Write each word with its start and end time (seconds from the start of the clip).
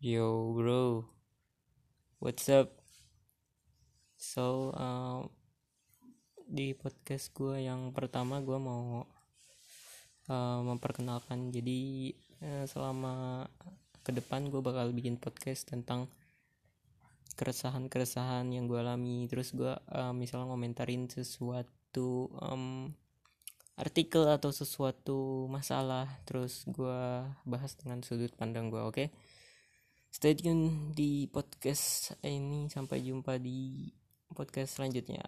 Yo 0.00 0.56
bro, 0.56 1.04
what's 2.24 2.48
up? 2.48 2.72
So 4.16 4.72
um, 4.72 5.28
di 6.48 6.72
podcast 6.72 7.28
gue 7.36 7.68
yang 7.68 7.92
pertama 7.92 8.40
gue 8.40 8.56
mau 8.56 9.04
uh, 10.32 10.60
memperkenalkan. 10.64 11.52
Jadi 11.52 12.16
uh, 12.40 12.64
selama 12.64 13.44
ke 14.00 14.16
depan 14.16 14.48
gue 14.48 14.64
bakal 14.64 14.88
bikin 14.96 15.20
podcast 15.20 15.68
tentang 15.68 16.08
keresahan-keresahan 17.36 18.48
yang 18.56 18.72
gue 18.72 18.80
alami. 18.80 19.28
Terus 19.28 19.52
gue 19.52 19.76
uh, 19.76 20.16
misalnya 20.16 20.48
ngomentarin 20.48 21.12
sesuatu 21.12 22.32
um, 22.40 22.88
artikel 23.76 24.24
atau 24.32 24.48
sesuatu 24.48 25.44
masalah. 25.52 26.08
Terus 26.24 26.64
gue 26.64 27.20
bahas 27.44 27.76
dengan 27.76 28.00
sudut 28.00 28.32
pandang 28.32 28.72
gue, 28.72 28.80
oke? 28.80 28.96
Okay? 28.96 29.12
Stay 30.10 30.34
tune 30.34 30.92
di 30.92 31.26
podcast 31.30 32.18
ini. 32.26 32.66
Sampai 32.68 33.02
jumpa 33.06 33.38
di 33.38 33.90
podcast 34.34 34.78
selanjutnya 34.78 35.22